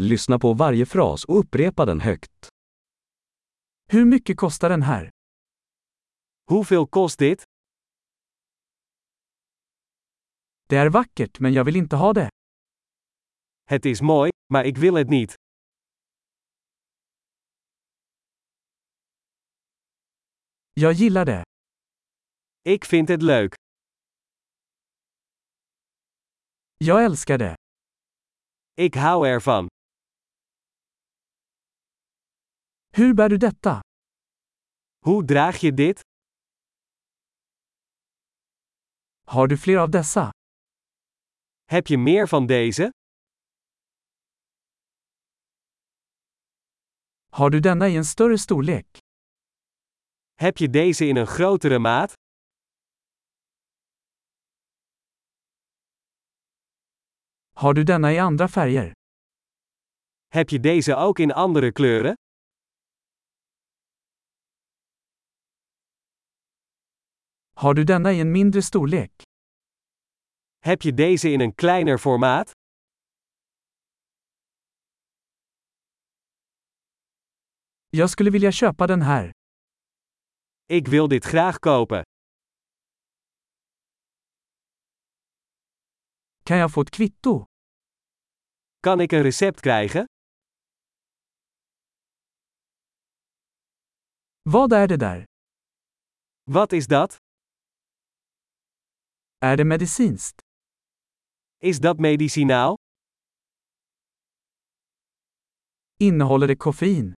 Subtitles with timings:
[0.00, 2.48] Lyssna på varje fras och upprepa den högt.
[3.88, 5.10] Hur mycket kostar den här?
[6.50, 7.42] Hoeveel kost dit?
[10.68, 12.30] Det är vackert men jag vill inte ha det.
[13.64, 15.34] Het is mooi, maar ik wil het niet.
[20.74, 21.42] Jag gillar det.
[22.62, 23.54] Ik vind het leuk.
[26.78, 27.54] Jag älskar det.
[28.74, 29.68] Ik hou ervan.
[32.96, 33.80] Hur bär du detta?
[35.04, 36.00] Hoe draag je dit?
[39.24, 40.30] Har du fler av dessa?
[41.64, 42.90] Heb je meer van deze?
[47.30, 48.98] Har du denna i en större storlek?
[50.34, 52.12] Heb je deze in een grotere maat?
[57.54, 58.92] Har du denna i andra färger?
[60.26, 62.14] Heb je deze ook in andere kleuren?
[67.58, 69.22] Har du denna i en mindre storlek?
[70.64, 72.50] Heb je deze in een kleiner formaat?
[77.90, 79.30] Jag skulle vilja köpa den här.
[80.66, 82.02] Ik wil dit graag kopen.
[86.44, 87.44] Kan jag få ett kvitto?
[88.82, 90.04] Kan ik een recept krijgen?
[94.42, 95.24] Vad är det där?
[96.44, 97.25] Wat is dat?
[99.46, 100.38] Är det medicinskt?
[101.60, 102.76] Is dat medicinaal?
[106.00, 107.14] Innehåller det koffein?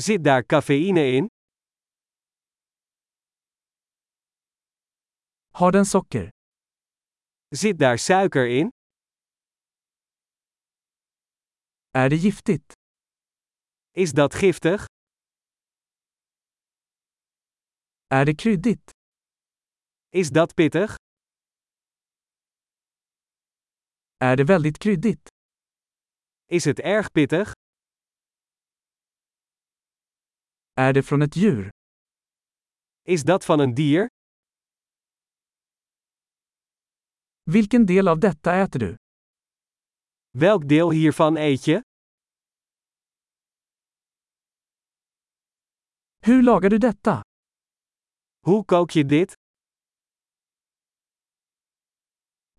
[0.00, 1.26] Zit daar cafeïne in?
[5.52, 6.30] Har den socker?
[7.54, 8.68] Zit daar suiker in?
[11.94, 12.72] Är det giftigt?
[13.92, 14.80] Is dat giftig?
[18.10, 18.97] Är det kryddigt?
[20.10, 20.88] Is dat pittig?
[24.20, 25.28] Är det väldigt kryddigt?
[26.46, 27.46] Is het erg pittig?
[30.74, 31.70] Är det från ett djur?
[33.04, 34.06] Is dat van een dier?
[37.44, 38.96] Vilken del av detta äter du?
[40.30, 41.82] Welk deel hiervan eet je?
[46.20, 47.22] Hur lagar du detta?
[48.46, 49.32] Hoe kook je dit?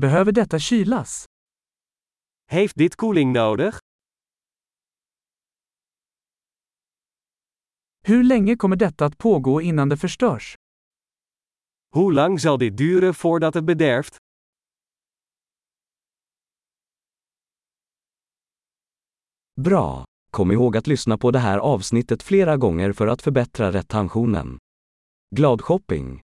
[0.00, 1.24] Behöver detta kylas?
[2.50, 3.72] Heeft dit koeling nodig?
[8.04, 10.54] Hur länge kommer detta att pågå innan det förstörs?
[11.94, 14.16] Hoe lang zal dit duren voordat het bederft?
[19.60, 20.04] Bra!
[20.30, 24.58] Kom ihåg att lyssna på det här avsnittet flera gånger för att förbättra retentionen.
[25.36, 26.25] Glad shopping!